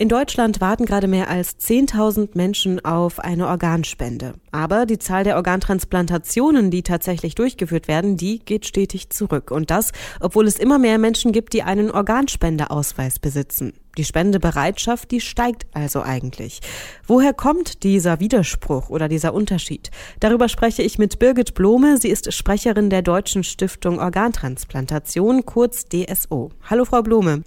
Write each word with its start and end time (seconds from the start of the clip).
In 0.00 0.08
Deutschland 0.08 0.60
warten 0.60 0.84
gerade 0.84 1.08
mehr 1.08 1.28
als 1.28 1.58
10.000 1.58 2.36
Menschen 2.36 2.84
auf 2.84 3.18
eine 3.18 3.48
Organspende. 3.48 4.34
Aber 4.52 4.86
die 4.86 5.00
Zahl 5.00 5.24
der 5.24 5.34
Organtransplantationen, 5.34 6.70
die 6.70 6.84
tatsächlich 6.84 7.34
durchgeführt 7.34 7.88
werden, 7.88 8.16
die 8.16 8.38
geht 8.38 8.64
stetig 8.64 9.10
zurück. 9.10 9.50
Und 9.50 9.72
das, 9.72 9.90
obwohl 10.20 10.46
es 10.46 10.60
immer 10.60 10.78
mehr 10.78 10.98
Menschen 10.98 11.32
gibt, 11.32 11.52
die 11.52 11.64
einen 11.64 11.90
Organspendeausweis 11.90 13.18
besitzen. 13.18 13.72
Die 13.96 14.04
Spendebereitschaft, 14.04 15.10
die 15.10 15.20
steigt 15.20 15.66
also 15.72 16.00
eigentlich. 16.02 16.60
Woher 17.04 17.32
kommt 17.32 17.82
dieser 17.82 18.20
Widerspruch 18.20 18.90
oder 18.90 19.08
dieser 19.08 19.34
Unterschied? 19.34 19.90
Darüber 20.20 20.48
spreche 20.48 20.84
ich 20.84 20.98
mit 20.98 21.18
Birgit 21.18 21.54
Blome. 21.54 21.96
Sie 21.96 22.10
ist 22.10 22.32
Sprecherin 22.32 22.88
der 22.88 23.02
Deutschen 23.02 23.42
Stiftung 23.42 23.98
Organtransplantation, 23.98 25.44
kurz 25.44 25.86
DSO. 25.86 26.52
Hallo, 26.70 26.84
Frau 26.84 27.02
Blome. 27.02 27.42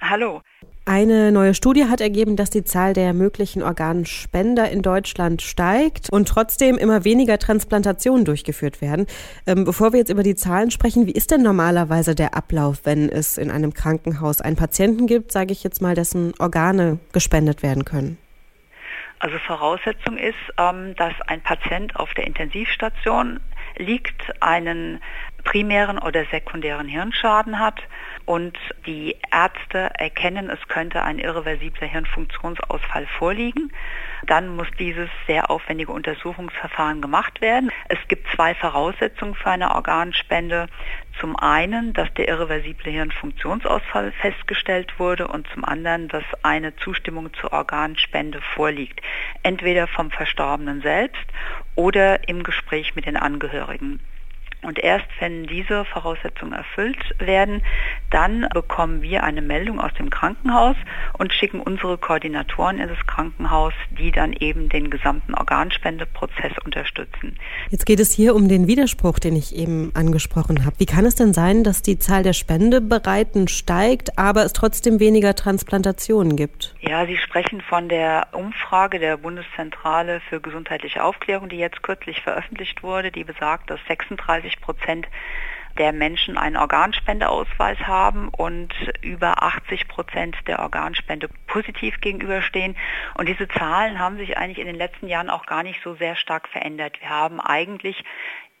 Hallo. 0.00 0.42
Eine 0.88 1.32
neue 1.32 1.52
Studie 1.52 1.84
hat 1.84 2.00
ergeben, 2.00 2.34
dass 2.34 2.48
die 2.48 2.64
Zahl 2.64 2.94
der 2.94 3.12
möglichen 3.12 3.62
Organspender 3.62 4.70
in 4.70 4.80
Deutschland 4.80 5.42
steigt 5.42 6.08
und 6.10 6.26
trotzdem 6.26 6.78
immer 6.78 7.04
weniger 7.04 7.38
Transplantationen 7.38 8.24
durchgeführt 8.24 8.80
werden. 8.80 9.06
Ähm, 9.46 9.66
bevor 9.66 9.92
wir 9.92 9.98
jetzt 9.98 10.08
über 10.08 10.22
die 10.22 10.34
Zahlen 10.34 10.70
sprechen, 10.70 11.06
wie 11.06 11.12
ist 11.12 11.30
denn 11.30 11.42
normalerweise 11.42 12.14
der 12.14 12.34
Ablauf, 12.34 12.86
wenn 12.86 13.10
es 13.10 13.36
in 13.36 13.50
einem 13.50 13.74
Krankenhaus 13.74 14.40
einen 14.40 14.56
Patienten 14.56 15.06
gibt, 15.06 15.30
sage 15.30 15.52
ich 15.52 15.62
jetzt 15.62 15.82
mal, 15.82 15.94
dessen 15.94 16.32
Organe 16.38 16.98
gespendet 17.12 17.62
werden 17.62 17.84
können? 17.84 18.16
Also 19.18 19.36
Voraussetzung 19.46 20.16
ist, 20.16 20.36
ähm, 20.56 20.94
dass 20.96 21.12
ein 21.26 21.42
Patient 21.42 21.96
auf 21.96 22.14
der 22.14 22.26
Intensivstation 22.26 23.40
liegt, 23.76 24.22
einen 24.40 25.02
primären 25.44 25.98
oder 25.98 26.24
sekundären 26.30 26.88
Hirnschaden 26.88 27.58
hat 27.58 27.82
und 28.28 28.58
die 28.84 29.16
Ärzte 29.32 29.90
erkennen, 29.98 30.50
es 30.50 30.68
könnte 30.68 31.02
ein 31.02 31.18
irreversibler 31.18 31.86
Hirnfunktionsausfall 31.86 33.06
vorliegen, 33.18 33.72
dann 34.26 34.54
muss 34.54 34.66
dieses 34.78 35.08
sehr 35.26 35.50
aufwendige 35.50 35.92
Untersuchungsverfahren 35.92 37.00
gemacht 37.00 37.40
werden. 37.40 37.72
Es 37.88 37.96
gibt 38.08 38.26
zwei 38.36 38.54
Voraussetzungen 38.54 39.34
für 39.34 39.48
eine 39.48 39.74
Organspende. 39.74 40.66
Zum 41.18 41.36
einen, 41.36 41.94
dass 41.94 42.12
der 42.14 42.28
irreversible 42.28 42.92
Hirnfunktionsausfall 42.92 44.12
festgestellt 44.12 44.98
wurde 44.98 45.26
und 45.28 45.48
zum 45.54 45.64
anderen, 45.64 46.08
dass 46.08 46.24
eine 46.42 46.76
Zustimmung 46.76 47.32
zur 47.32 47.54
Organspende 47.54 48.42
vorliegt. 48.54 49.00
Entweder 49.42 49.86
vom 49.86 50.10
Verstorbenen 50.10 50.82
selbst 50.82 51.24
oder 51.76 52.28
im 52.28 52.42
Gespräch 52.42 52.94
mit 52.94 53.06
den 53.06 53.16
Angehörigen. 53.16 54.00
Und 54.62 54.78
erst 54.78 55.06
wenn 55.20 55.44
diese 55.44 55.84
Voraussetzungen 55.84 56.52
erfüllt 56.52 56.98
werden, 57.18 57.62
dann 58.10 58.48
bekommen 58.52 59.02
wir 59.02 59.22
eine 59.22 59.40
Meldung 59.40 59.80
aus 59.80 59.92
dem 59.94 60.10
Krankenhaus 60.10 60.74
und 61.16 61.32
schicken 61.32 61.60
unsere 61.60 61.96
Koordinatoren 61.96 62.78
in 62.78 62.88
das 62.88 63.06
Krankenhaus, 63.06 63.72
die 63.90 64.10
dann 64.10 64.32
eben 64.32 64.68
den 64.68 64.90
gesamten 64.90 65.34
Organspendeprozess 65.34 66.52
unterstützen. 66.64 67.38
Jetzt 67.70 67.86
geht 67.86 68.00
es 68.00 68.12
hier 68.12 68.34
um 68.34 68.48
den 68.48 68.66
Widerspruch, 68.66 69.20
den 69.20 69.36
ich 69.36 69.54
eben 69.54 69.92
angesprochen 69.94 70.64
habe. 70.64 70.78
Wie 70.78 70.86
kann 70.86 71.04
es 71.04 71.14
denn 71.14 71.32
sein, 71.32 71.62
dass 71.62 71.82
die 71.82 71.98
Zahl 71.98 72.24
der 72.24 72.32
Spendebereiten 72.32 73.46
steigt, 73.46 74.18
aber 74.18 74.44
es 74.44 74.52
trotzdem 74.52 74.98
weniger 74.98 75.36
Transplantationen 75.36 76.34
gibt? 76.34 76.74
Ja, 76.80 77.06
Sie 77.06 77.16
sprechen 77.16 77.60
von 77.60 77.88
der 77.88 78.28
Umfrage 78.32 78.98
der 78.98 79.18
Bundeszentrale 79.18 80.20
für 80.28 80.40
gesundheitliche 80.40 81.04
Aufklärung, 81.04 81.48
die 81.48 81.58
jetzt 81.58 81.82
kürzlich 81.82 82.22
veröffentlicht 82.22 82.82
wurde, 82.82 83.12
die 83.12 83.24
besagt, 83.24 83.70
dass 83.70 83.78
36 83.86 84.47
30 84.48 84.60
Prozent 84.60 85.08
der 85.76 85.92
Menschen 85.92 86.36
einen 86.36 86.56
Organspendeausweis 86.56 87.78
haben 87.80 88.30
und 88.30 88.74
über 89.00 89.42
80 89.42 89.86
Prozent 89.86 90.36
der 90.48 90.58
Organspende 90.58 91.28
positiv 91.46 92.00
gegenüberstehen. 92.00 92.76
Und 93.14 93.28
diese 93.28 93.46
Zahlen 93.46 93.98
haben 94.00 94.16
sich 94.16 94.36
eigentlich 94.36 94.58
in 94.58 94.66
den 94.66 94.74
letzten 94.74 95.06
Jahren 95.06 95.30
auch 95.30 95.46
gar 95.46 95.62
nicht 95.62 95.80
so 95.84 95.94
sehr 95.94 96.16
stark 96.16 96.48
verändert. 96.48 97.00
Wir 97.00 97.10
haben 97.10 97.40
eigentlich 97.40 98.02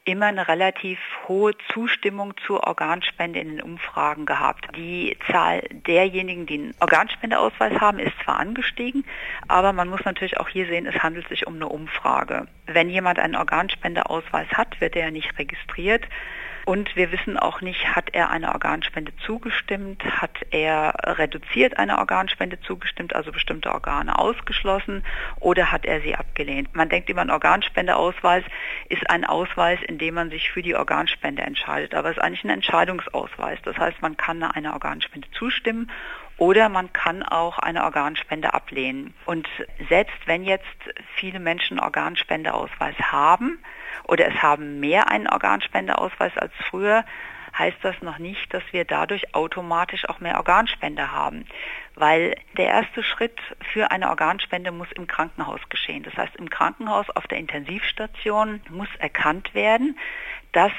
immer 0.08 0.26
eine 0.26 0.48
relativ 0.48 0.98
hohe 1.28 1.52
Zustimmung 1.72 2.32
zur 2.46 2.66
Organspende 2.66 3.38
in 3.38 3.48
den 3.48 3.62
Umfragen 3.62 4.24
gehabt. 4.24 4.66
Die 4.74 5.16
Zahl 5.30 5.60
derjenigen, 5.86 6.46
die 6.46 6.54
einen 6.54 6.74
Organspendeausweis 6.80 7.78
haben, 7.78 7.98
ist 7.98 8.14
zwar 8.24 8.40
angestiegen, 8.40 9.04
aber 9.48 9.74
man 9.74 9.88
muss 9.88 10.04
natürlich 10.06 10.40
auch 10.40 10.48
hier 10.48 10.66
sehen, 10.66 10.86
es 10.86 11.02
handelt 11.02 11.28
sich 11.28 11.46
um 11.46 11.56
eine 11.56 11.68
Umfrage. 11.68 12.48
Wenn 12.66 12.88
jemand 12.88 13.18
einen 13.18 13.36
Organspendeausweis 13.36 14.48
hat, 14.52 14.80
wird 14.80 14.96
er 14.96 15.10
nicht 15.10 15.38
registriert. 15.38 16.04
Und 16.68 16.96
wir 16.96 17.10
wissen 17.12 17.38
auch 17.38 17.62
nicht, 17.62 17.96
hat 17.96 18.10
er 18.12 18.28
einer 18.28 18.52
Organspende 18.52 19.10
zugestimmt, 19.24 20.04
hat 20.04 20.36
er 20.50 20.92
reduziert 21.16 21.78
einer 21.78 21.96
Organspende 21.96 22.60
zugestimmt, 22.60 23.16
also 23.16 23.32
bestimmte 23.32 23.72
Organe 23.72 24.18
ausgeschlossen, 24.18 25.02
oder 25.40 25.72
hat 25.72 25.86
er 25.86 26.02
sie 26.02 26.14
abgelehnt. 26.14 26.76
Man 26.76 26.90
denkt 26.90 27.08
über 27.08 27.22
einen 27.22 27.30
Organspendeausweis, 27.30 28.44
ist 28.90 29.08
ein 29.08 29.24
Ausweis, 29.24 29.78
in 29.88 29.96
dem 29.96 30.12
man 30.12 30.28
sich 30.28 30.50
für 30.50 30.60
die 30.60 30.74
Organspende 30.74 31.40
entscheidet, 31.40 31.94
aber 31.94 32.10
es 32.10 32.18
ist 32.18 32.22
eigentlich 32.22 32.44
ein 32.44 32.50
Entscheidungsausweis. 32.50 33.60
Das 33.62 33.78
heißt, 33.78 34.02
man 34.02 34.18
kann 34.18 34.42
einer 34.42 34.74
Organspende 34.74 35.30
zustimmen 35.38 35.90
oder 36.38 36.68
man 36.68 36.92
kann 36.92 37.22
auch 37.22 37.58
eine 37.58 37.84
Organspende 37.84 38.54
ablehnen. 38.54 39.12
Und 39.26 39.46
selbst 39.88 40.16
wenn 40.26 40.44
jetzt 40.44 40.64
viele 41.16 41.40
Menschen 41.40 41.78
Organspendeausweis 41.80 42.94
haben 42.98 43.58
oder 44.04 44.28
es 44.28 44.42
haben 44.42 44.80
mehr 44.80 45.10
einen 45.10 45.28
Organspendeausweis 45.28 46.36
als 46.38 46.52
früher, 46.70 47.04
heißt 47.58 47.78
das 47.82 48.00
noch 48.02 48.18
nicht, 48.18 48.54
dass 48.54 48.62
wir 48.70 48.84
dadurch 48.84 49.34
automatisch 49.34 50.08
auch 50.08 50.20
mehr 50.20 50.36
Organspende 50.36 51.10
haben. 51.10 51.44
Weil 51.98 52.36
der 52.56 52.66
erste 52.66 53.02
Schritt 53.02 53.38
für 53.72 53.90
eine 53.90 54.08
Organspende 54.08 54.70
muss 54.70 54.90
im 54.92 55.08
Krankenhaus 55.08 55.60
geschehen. 55.68 56.04
Das 56.04 56.14
heißt, 56.16 56.36
im 56.36 56.48
Krankenhaus 56.48 57.10
auf 57.10 57.26
der 57.26 57.38
Intensivstation 57.38 58.60
muss 58.70 58.88
erkannt 58.98 59.52
werden, 59.54 59.98
dass 60.52 60.72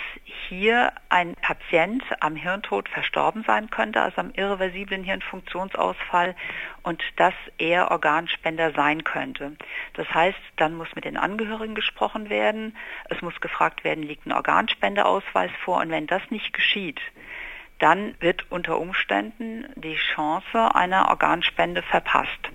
hier 0.47 0.91
ein 1.09 1.35
Patient 1.35 2.03
am 2.21 2.35
Hirntod 2.35 2.89
verstorben 2.89 3.43
sein 3.45 3.69
könnte, 3.69 4.01
also 4.01 4.21
am 4.21 4.31
irreversiblen 4.31 5.03
Hirnfunktionsausfall 5.03 6.35
und 6.83 7.03
dass 7.17 7.35
er 7.57 7.91
Organspender 7.91 8.71
sein 8.71 9.03
könnte. 9.03 9.55
Das 9.93 10.11
heißt, 10.11 10.39
dann 10.55 10.73
muss 10.75 10.95
mit 10.95 11.05
den 11.05 11.17
Angehörigen 11.17 11.75
gesprochen 11.75 12.29
werden, 12.29 12.75
es 13.09 13.21
muss 13.21 13.39
gefragt 13.41 13.83
werden, 13.83 14.03
liegt 14.03 14.25
ein 14.25 14.31
Organspendeausweis 14.31 15.51
vor 15.63 15.81
und 15.81 15.91
wenn 15.91 16.07
das 16.07 16.23
nicht 16.31 16.53
geschieht, 16.53 16.99
dann 17.79 18.15
wird 18.19 18.45
unter 18.51 18.79
Umständen 18.79 19.65
die 19.75 19.95
Chance 19.95 20.75
einer 20.75 21.09
Organspende 21.09 21.81
verpasst. 21.81 22.49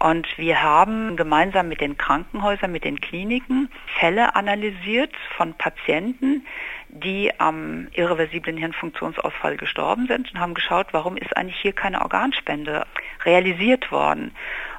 Und 0.00 0.26
wir 0.36 0.62
haben 0.62 1.16
gemeinsam 1.16 1.68
mit 1.68 1.80
den 1.80 1.96
Krankenhäusern, 1.96 2.72
mit 2.72 2.84
den 2.84 3.00
Kliniken 3.00 3.70
Fälle 3.98 4.34
analysiert 4.34 5.12
von 5.36 5.54
Patienten, 5.54 6.44
die 6.88 7.32
am 7.38 7.88
irreversiblen 7.92 8.56
Hirnfunktionsausfall 8.56 9.56
gestorben 9.56 10.06
sind 10.06 10.32
und 10.32 10.40
haben 10.40 10.54
geschaut, 10.54 10.88
warum 10.92 11.16
ist 11.16 11.36
eigentlich 11.36 11.60
hier 11.60 11.72
keine 11.72 12.02
Organspende 12.02 12.86
realisiert 13.24 13.90
worden. 13.92 14.32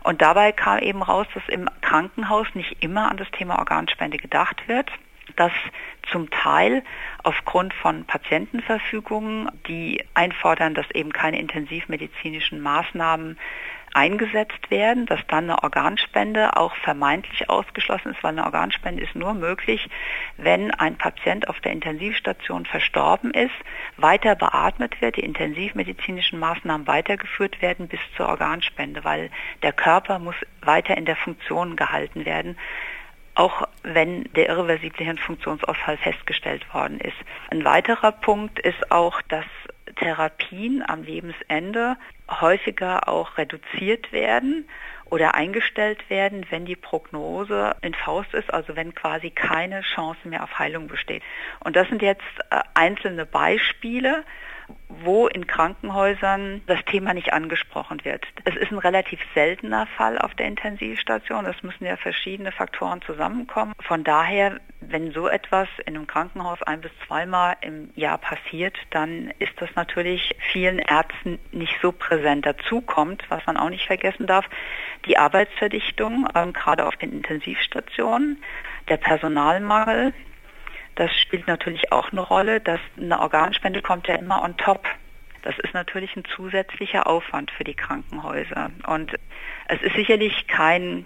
Und 0.03 0.22
dabei 0.22 0.51
kam 0.51 0.79
eben 0.79 1.01
raus, 1.01 1.28
dass 1.34 1.44
im 1.47 1.69
Krankenhaus 1.81 2.47
nicht 2.53 2.84
immer 2.84 3.09
an 3.09 3.18
das 3.18 3.31
Thema 3.31 3.59
Organspende 3.59 4.18
gedacht 4.18 4.68
wird 4.68 4.91
dass 5.36 5.52
zum 6.12 6.30
Teil 6.30 6.84
aufgrund 7.24 7.74
von 7.74 8.06
Patientenverfügungen, 8.06 9.50
die 9.68 10.03
einfordern, 10.13 10.74
dass 10.74 10.90
eben 10.91 11.12
keine 11.12 11.40
intensivmedizinischen 11.40 12.62
Maßnahmen 12.62 13.38
eingesetzt 13.96 14.69
werden, 14.69 15.06
dass 15.06 15.25
dann 15.28 15.46
eine 15.46 15.63
Organspende 15.63 16.58
auch 16.58 16.75
vermeintlich 16.75 17.50
ausgeschlossen 17.50 18.12
ist, 18.12 18.22
weil 18.24 18.34
eine 18.34 18.44
Organspende 18.44 19.02
ist 19.02 19.16
nur 19.16 19.34
möglich, 19.34 19.90
wenn 20.36 20.72
ein 20.72 20.97
Patient 20.97 21.47
auf 21.47 21.62
der 21.62 21.72
Intensivstation 21.72 22.66
verstorben 22.66 23.31
ist, 23.31 23.53
weiter 23.96 24.36
beatmet 24.36 25.00
wird, 25.00 25.16
die 25.16 25.22
intensivmedizinischen 25.24 26.39
Maßnahmen 26.39 26.88
weitergeführt 26.88 27.62
werden 27.62 27.88
bis 27.88 28.01
zur 28.18 28.27
Organspende, 28.27 29.06
weil 29.06 29.31
der 29.63 29.72
Körper 29.72 30.19
muss 30.19 30.36
weiter 30.62 30.98
in 30.98 31.06
der 31.06 31.16
Funktion 31.16 31.77
gehalten 31.77 32.25
werden 32.25 32.57
auch 33.36 33.68
wenn 33.94 34.24
der 34.36 34.50
irreversible 34.50 35.06
Hirnfunktionsausfall 35.06 35.98
festgestellt 35.98 36.74
worden 36.74 37.00
ist. 37.00 37.18
Ein 37.50 37.64
weiterer 37.64 38.12
Punkt 38.12 38.60
ist 38.60 38.92
auch, 38.92 39.22
dass 39.24 39.46
Therapien 39.98 40.84
am 40.88 41.04
Lebensende 41.04 41.98
häufiger 42.30 43.08
auch 43.08 43.38
reduziert 43.38 44.12
werden 44.12 44.68
oder 45.06 45.36
eingestellt 45.36 46.10
werden, 46.10 46.46
wenn 46.50 46.66
die 46.66 46.76
Prognose 46.76 47.76
in 47.82 47.94
Faust 47.94 48.34
ist, 48.34 48.52
also 48.52 48.76
wenn 48.76 48.96
quasi 48.96 49.30
keine 49.30 49.82
Chance 49.82 50.28
mehr 50.28 50.44
auf 50.44 50.58
Heilung 50.58 50.88
besteht. 50.88 51.22
Und 51.64 51.76
das 51.76 51.88
sind 51.88 52.02
jetzt 52.02 52.24
äh, 52.50 52.60
einzelne 52.74 53.26
Beispiele 53.26 54.24
wo 54.88 55.27
in 55.27 55.47
Krankenhäusern 55.47 56.62
das 56.67 56.83
Thema 56.85 57.13
nicht 57.13 57.33
angesprochen 57.33 58.03
wird. 58.03 58.25
Es 58.45 58.56
ist 58.56 58.71
ein 58.71 58.77
relativ 58.77 59.19
seltener 59.33 59.88
Fall 59.97 60.17
auf 60.17 60.33
der 60.35 60.47
Intensivstation. 60.47 61.45
Es 61.45 61.62
müssen 61.63 61.85
ja 61.85 61.97
verschiedene 61.97 62.51
Faktoren 62.51 63.01
zusammenkommen. 63.01 63.73
Von 63.81 64.03
daher, 64.03 64.59
wenn 64.81 65.12
so 65.12 65.27
etwas 65.27 65.67
in 65.85 65.95
einem 65.95 66.07
Krankenhaus 66.07 66.62
ein 66.63 66.81
bis 66.81 66.91
zweimal 67.06 67.57
im 67.62 67.89
Jahr 67.95 68.17
passiert, 68.17 68.77
dann 68.91 69.31
ist 69.39 69.53
das 69.57 69.69
natürlich 69.75 70.35
vielen 70.51 70.79
Ärzten 70.79 71.39
nicht 71.51 71.75
so 71.81 71.91
präsent. 71.91 72.45
Dazu 72.45 72.81
kommt, 72.81 73.23
was 73.29 73.45
man 73.45 73.57
auch 73.57 73.69
nicht 73.69 73.85
vergessen 73.85 74.27
darf, 74.27 74.45
die 75.06 75.17
Arbeitsverdichtung, 75.17 76.27
ähm, 76.35 76.53
gerade 76.53 76.85
auf 76.85 76.95
den 76.95 77.12
Intensivstationen, 77.12 78.41
der 78.89 78.97
Personalmangel, 78.97 80.13
das 80.95 81.12
spielt 81.19 81.47
natürlich 81.47 81.92
auch 81.92 82.12
eine 82.12 82.21
Rolle, 82.21 82.62
dass 82.62 82.80
eine 82.97 83.19
Organspende 83.19 83.81
kommt 83.81 84.07
ja 84.07 84.15
immer 84.15 84.44
on 84.44 84.57
top. 84.57 84.88
Das 85.44 85.57
ist 85.59 85.74
natürlich 85.74 86.15
ein 86.15 86.24
zusätzlicher 86.36 87.06
Aufwand 87.06 87.51
für 87.51 87.63
die 87.63 87.75
Krankenhäuser. 87.75 88.71
Und 88.88 89.13
es 89.68 89.81
ist 89.81 89.95
sicherlich 89.95 90.47
kein 90.47 91.06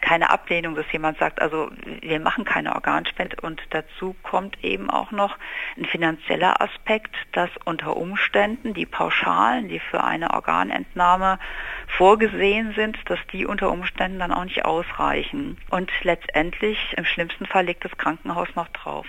keine 0.00 0.30
Ablehnung, 0.30 0.74
dass 0.74 0.90
jemand 0.92 1.18
sagt, 1.18 1.40
also 1.40 1.70
wir 2.00 2.20
machen 2.20 2.44
keine 2.44 2.74
Organspende 2.74 3.36
und 3.42 3.62
dazu 3.70 4.14
kommt 4.22 4.62
eben 4.64 4.90
auch 4.90 5.10
noch 5.10 5.36
ein 5.76 5.84
finanzieller 5.84 6.60
Aspekt, 6.60 7.14
dass 7.32 7.50
unter 7.64 7.96
Umständen 7.96 8.74
die 8.74 8.86
Pauschalen, 8.86 9.68
die 9.68 9.78
für 9.78 10.02
eine 10.02 10.32
Organentnahme 10.34 11.38
vorgesehen 11.86 12.72
sind, 12.74 12.98
dass 13.06 13.18
die 13.32 13.46
unter 13.46 13.70
Umständen 13.70 14.18
dann 14.18 14.32
auch 14.32 14.44
nicht 14.44 14.64
ausreichen. 14.64 15.58
Und 15.70 15.90
letztendlich, 16.02 16.94
im 16.96 17.04
schlimmsten 17.04 17.46
Fall, 17.46 17.66
legt 17.66 17.84
das 17.84 17.96
Krankenhaus 17.96 18.48
noch 18.54 18.68
drauf. 18.68 19.06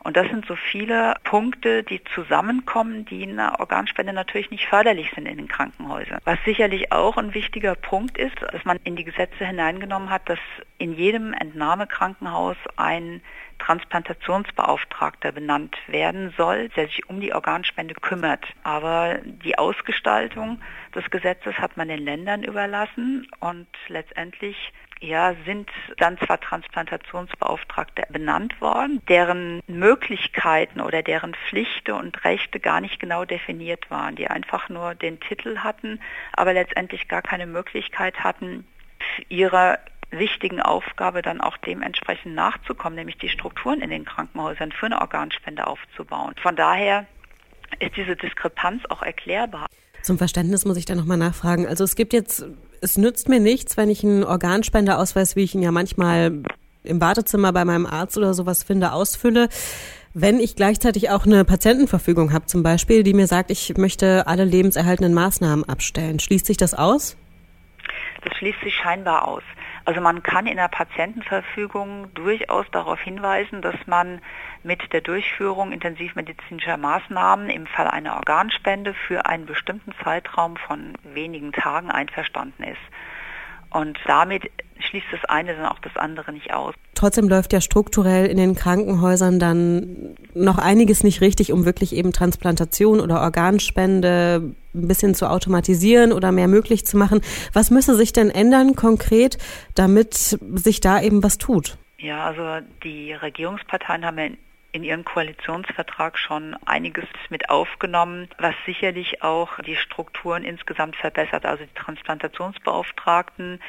Und 0.00 0.16
das 0.16 0.28
sind 0.28 0.46
so 0.46 0.56
viele 0.56 1.14
Punkte, 1.24 1.82
die 1.82 2.02
zusammenkommen, 2.14 3.04
die 3.06 3.22
in 3.22 3.38
einer 3.38 3.58
Organspende 3.60 4.12
natürlich 4.12 4.50
nicht 4.50 4.66
förderlich 4.66 5.10
sind 5.14 5.26
in 5.26 5.38
den 5.38 5.48
Krankenhäusern. 5.48 6.20
Was 6.24 6.38
sicherlich 6.44 6.92
auch 6.92 7.16
ein 7.16 7.34
wichtiger 7.34 7.74
Punkt 7.74 8.18
ist, 8.18 8.34
dass 8.40 8.64
man 8.64 8.78
in 8.84 8.96
die 8.96 9.04
Gesetze 9.04 9.46
hineingenommen 9.46 10.10
hat, 10.10 10.28
dass 10.34 10.66
in 10.78 10.94
jedem 10.94 11.32
Entnahmekrankenhaus 11.32 12.56
ein 12.74 13.20
Transplantationsbeauftragter 13.60 15.30
benannt 15.30 15.76
werden 15.86 16.34
soll, 16.36 16.70
der 16.70 16.86
sich 16.86 17.08
um 17.08 17.20
die 17.20 17.32
Organspende 17.32 17.94
kümmert. 17.94 18.44
Aber 18.64 19.18
die 19.22 19.56
Ausgestaltung 19.56 20.60
des 20.92 21.08
Gesetzes 21.10 21.56
hat 21.58 21.76
man 21.76 21.86
den 21.86 22.04
Ländern 22.04 22.42
überlassen 22.42 23.28
und 23.38 23.68
letztendlich 23.86 24.72
ja, 25.00 25.34
sind 25.44 25.70
dann 25.98 26.18
zwar 26.18 26.40
Transplantationsbeauftragte 26.40 28.04
benannt 28.10 28.60
worden, 28.60 29.02
deren 29.08 29.60
Möglichkeiten 29.68 30.80
oder 30.80 31.02
deren 31.02 31.34
Pflichten 31.34 31.92
und 31.92 32.24
Rechte 32.24 32.58
gar 32.58 32.80
nicht 32.80 32.98
genau 32.98 33.24
definiert 33.24 33.90
waren, 33.90 34.16
die 34.16 34.28
einfach 34.28 34.68
nur 34.68 34.94
den 34.94 35.20
Titel 35.20 35.58
hatten, 35.58 36.00
aber 36.32 36.54
letztendlich 36.54 37.06
gar 37.06 37.22
keine 37.22 37.46
Möglichkeit 37.46 38.24
hatten, 38.24 38.66
ihrer 39.28 39.78
wichtigen 40.18 40.60
Aufgabe 40.60 41.22
dann 41.22 41.40
auch 41.40 41.56
dementsprechend 41.58 42.34
nachzukommen, 42.34 42.96
nämlich 42.96 43.18
die 43.18 43.28
Strukturen 43.28 43.80
in 43.80 43.90
den 43.90 44.04
Krankenhäusern 44.04 44.72
für 44.72 44.86
eine 44.86 45.00
Organspende 45.00 45.66
aufzubauen. 45.66 46.34
Von 46.40 46.56
daher 46.56 47.06
ist 47.80 47.96
diese 47.96 48.16
Diskrepanz 48.16 48.82
auch 48.88 49.02
erklärbar. 49.02 49.66
Zum 50.02 50.18
Verständnis 50.18 50.64
muss 50.64 50.76
ich 50.76 50.84
da 50.84 50.94
nochmal 50.94 51.16
nachfragen. 51.16 51.66
Also 51.66 51.84
es 51.84 51.96
gibt 51.96 52.12
jetzt, 52.12 52.46
es 52.80 52.98
nützt 52.98 53.28
mir 53.28 53.40
nichts, 53.40 53.76
wenn 53.76 53.88
ich 53.88 54.04
einen 54.04 54.22
Organspendeausweis, 54.22 55.34
wie 55.34 55.44
ich 55.44 55.54
ihn 55.54 55.62
ja 55.62 55.72
manchmal 55.72 56.42
im 56.82 57.00
Wartezimmer 57.00 57.52
bei 57.52 57.64
meinem 57.64 57.86
Arzt 57.86 58.18
oder 58.18 58.34
sowas 58.34 58.62
finde, 58.62 58.92
ausfülle. 58.92 59.48
Wenn 60.12 60.38
ich 60.38 60.54
gleichzeitig 60.54 61.10
auch 61.10 61.26
eine 61.26 61.44
Patientenverfügung 61.44 62.32
habe, 62.32 62.46
zum 62.46 62.62
Beispiel, 62.62 63.02
die 63.02 63.14
mir 63.14 63.26
sagt, 63.26 63.50
ich 63.50 63.76
möchte 63.76 64.26
alle 64.26 64.44
lebenserhaltenden 64.44 65.14
Maßnahmen 65.14 65.68
abstellen, 65.68 66.20
schließt 66.20 66.46
sich 66.46 66.56
das 66.56 66.74
aus? 66.74 67.16
Das 68.22 68.36
schließt 68.36 68.60
sich 68.62 68.74
scheinbar 68.74 69.26
aus. 69.26 69.42
Also 69.86 70.00
man 70.00 70.22
kann 70.22 70.46
in 70.46 70.56
der 70.56 70.68
Patientenverfügung 70.68 72.12
durchaus 72.14 72.64
darauf 72.70 73.00
hinweisen, 73.00 73.60
dass 73.60 73.74
man 73.86 74.22
mit 74.62 74.92
der 74.94 75.02
Durchführung 75.02 75.72
intensivmedizinischer 75.72 76.78
Maßnahmen 76.78 77.50
im 77.50 77.66
Fall 77.66 77.88
einer 77.88 78.16
Organspende 78.16 78.94
für 78.94 79.26
einen 79.26 79.44
bestimmten 79.44 79.92
Zeitraum 80.02 80.56
von 80.56 80.94
wenigen 81.02 81.52
Tagen 81.52 81.90
einverstanden 81.90 82.62
ist. 82.62 82.80
Und 83.74 83.98
damit 84.06 84.44
schließt 84.78 85.06
das 85.10 85.24
eine 85.24 85.54
dann 85.54 85.66
auch 85.66 85.80
das 85.80 85.96
andere 85.96 86.32
nicht 86.32 86.54
aus. 86.54 86.74
Trotzdem 86.94 87.28
läuft 87.28 87.52
ja 87.52 87.60
strukturell 87.60 88.26
in 88.26 88.36
den 88.36 88.54
Krankenhäusern 88.54 89.40
dann 89.40 90.14
noch 90.32 90.58
einiges 90.58 91.02
nicht 91.02 91.20
richtig, 91.20 91.52
um 91.52 91.64
wirklich 91.64 91.94
eben 91.94 92.12
Transplantation 92.12 93.00
oder 93.00 93.20
Organspende 93.20 94.54
ein 94.74 94.88
bisschen 94.88 95.16
zu 95.16 95.28
automatisieren 95.28 96.12
oder 96.12 96.30
mehr 96.30 96.46
möglich 96.46 96.86
zu 96.86 96.96
machen. 96.96 97.20
Was 97.52 97.70
müsse 97.70 97.96
sich 97.96 98.12
denn 98.12 98.30
ändern 98.30 98.76
konkret, 98.76 99.38
damit 99.74 100.14
sich 100.14 100.80
da 100.80 101.00
eben 101.02 101.24
was 101.24 101.36
tut? 101.38 101.76
Ja, 101.98 102.26
also 102.26 102.64
die 102.84 103.12
Regierungsparteien 103.12 104.04
haben 104.04 104.18
ja 104.18 104.28
in 104.74 104.82
ihren 104.82 105.04
Koalitionsvertrag 105.04 106.18
schon 106.18 106.56
einiges 106.66 107.04
mit 107.30 107.48
aufgenommen, 107.48 108.28
was 108.38 108.56
sicherlich 108.66 109.22
auch 109.22 109.60
die 109.60 109.76
Strukturen 109.76 110.42
insgesamt 110.42 110.96
verbessert. 110.96 111.46
Also 111.46 111.64
die 111.64 111.74
Transplantationsbeauftragten 111.74 113.60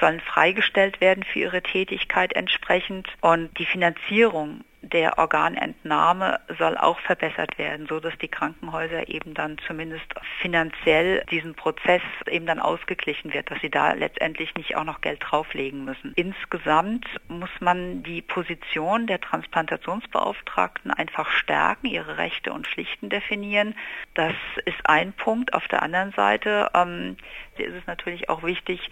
sollen 0.00 0.20
freigestellt 0.20 1.00
werden 1.00 1.22
für 1.22 1.38
ihre 1.38 1.62
Tätigkeit 1.62 2.32
entsprechend 2.32 3.08
und 3.20 3.56
die 3.58 3.66
Finanzierung 3.66 4.64
der 4.92 5.18
Organentnahme 5.18 6.40
soll 6.58 6.76
auch 6.76 6.98
verbessert 7.00 7.58
werden, 7.58 7.86
so 7.88 8.00
dass 8.00 8.16
die 8.18 8.28
Krankenhäuser 8.28 9.08
eben 9.08 9.34
dann 9.34 9.56
zumindest 9.66 10.06
finanziell 10.40 11.24
diesen 11.30 11.54
Prozess 11.54 12.02
eben 12.26 12.46
dann 12.46 12.58
ausgeglichen 12.58 13.32
wird, 13.32 13.50
dass 13.50 13.60
sie 13.60 13.70
da 13.70 13.92
letztendlich 13.92 14.54
nicht 14.54 14.76
auch 14.76 14.84
noch 14.84 15.00
Geld 15.00 15.20
drauflegen 15.22 15.84
müssen. 15.84 16.12
Insgesamt 16.16 17.06
muss 17.28 17.50
man 17.60 18.02
die 18.02 18.22
Position 18.22 19.06
der 19.06 19.20
Transplantationsbeauftragten 19.20 20.90
einfach 20.90 21.30
stärken, 21.30 21.86
ihre 21.86 22.18
Rechte 22.18 22.52
und 22.52 22.66
Pflichten 22.66 23.08
definieren. 23.08 23.74
Das 24.14 24.34
ist 24.64 24.78
ein 24.84 25.12
Punkt. 25.12 25.54
Auf 25.54 25.68
der 25.68 25.82
anderen 25.82 26.12
Seite 26.12 26.70
ähm, 26.74 27.16
ist 27.56 27.74
es 27.74 27.86
natürlich 27.86 28.28
auch 28.28 28.42
wichtig, 28.42 28.90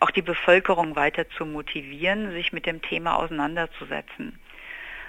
auch 0.00 0.10
die 0.10 0.22
Bevölkerung 0.22 0.96
weiter 0.96 1.28
zu 1.30 1.44
motivieren, 1.46 2.32
sich 2.32 2.52
mit 2.52 2.66
dem 2.66 2.82
Thema 2.82 3.16
auseinanderzusetzen. 3.16 4.38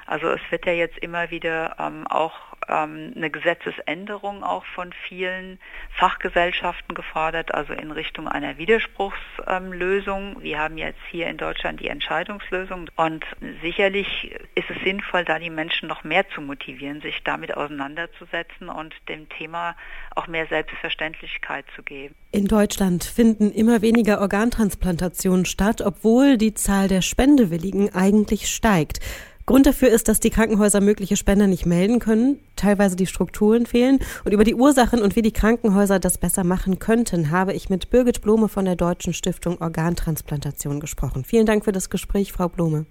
Also 0.05 0.29
es 0.29 0.41
wird 0.49 0.65
ja 0.65 0.73
jetzt 0.73 0.97
immer 0.99 1.31
wieder 1.31 1.75
ähm, 1.79 2.05
auch 2.07 2.33
ähm, 2.67 3.13
eine 3.15 3.29
Gesetzesänderung 3.29 4.43
auch 4.43 4.65
von 4.65 4.91
vielen 5.07 5.59
Fachgesellschaften 5.97 6.95
gefordert, 6.95 7.53
also 7.53 7.73
in 7.73 7.91
Richtung 7.91 8.27
einer 8.27 8.57
Widerspruchslösung. 8.57 10.41
Wir 10.41 10.59
haben 10.59 10.77
jetzt 10.77 10.99
hier 11.09 11.27
in 11.27 11.37
Deutschland 11.37 11.79
die 11.79 11.87
Entscheidungslösung 11.87 12.89
und 12.95 13.25
sicherlich 13.61 14.35
ist 14.55 14.69
es 14.69 14.83
sinnvoll, 14.83 15.25
da 15.25 15.39
die 15.39 15.49
Menschen 15.49 15.87
noch 15.87 16.03
mehr 16.03 16.27
zu 16.29 16.41
motivieren, 16.41 17.01
sich 17.01 17.23
damit 17.23 17.55
auseinanderzusetzen 17.55 18.69
und 18.69 18.93
dem 19.09 19.27
Thema 19.29 19.75
auch 20.15 20.27
mehr 20.27 20.47
Selbstverständlichkeit 20.47 21.65
zu 21.75 21.83
geben. 21.83 22.15
In 22.31 22.47
Deutschland 22.47 23.03
finden 23.03 23.51
immer 23.51 23.81
weniger 23.81 24.21
Organtransplantationen 24.21 25.45
statt, 25.45 25.81
obwohl 25.81 26.37
die 26.37 26.53
Zahl 26.53 26.87
der 26.87 27.01
Spendewilligen 27.01 27.93
eigentlich 27.93 28.49
steigt. 28.49 28.99
Grund 29.45 29.67
dafür 29.67 29.89
ist, 29.89 30.07
dass 30.07 30.19
die 30.19 30.31
Krankenhäuser 30.31 30.81
mögliche 30.81 31.15
Spender 31.15 31.45
nicht 31.45 31.67
melden 31.67 31.99
können, 31.99 32.39
teilweise 32.55 32.95
die 32.95 33.05
Strukturen 33.05 33.67
fehlen. 33.67 33.99
Und 34.23 34.33
über 34.33 34.43
die 34.43 34.55
Ursachen 34.55 35.01
und 35.01 35.15
wie 35.15 35.21
die 35.21 35.31
Krankenhäuser 35.31 35.99
das 35.99 36.17
besser 36.17 36.43
machen 36.43 36.79
könnten, 36.79 37.29
habe 37.29 37.53
ich 37.53 37.69
mit 37.69 37.91
Birgit 37.91 38.21
Blome 38.21 38.49
von 38.49 38.65
der 38.65 38.75
Deutschen 38.75 39.13
Stiftung 39.13 39.61
Organtransplantation 39.61 40.79
gesprochen. 40.79 41.23
Vielen 41.23 41.45
Dank 41.45 41.63
für 41.63 41.71
das 41.71 41.91
Gespräch, 41.91 42.31
Frau 42.31 42.49
Blome. 42.49 42.87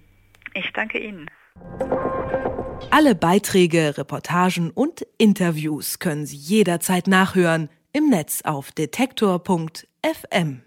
Ich 0.53 0.71
danke 0.73 0.99
Ihnen. 0.99 1.29
Alle 2.89 3.15
Beiträge, 3.15 3.97
Reportagen 3.97 4.71
und 4.71 5.05
Interviews 5.17 5.99
können 5.99 6.25
Sie 6.25 6.37
jederzeit 6.37 7.07
nachhören 7.07 7.69
im 7.91 8.09
Netz 8.09 8.41
auf 8.43 8.71
detektor.fm. 8.71 10.64